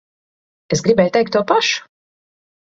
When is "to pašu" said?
1.37-1.85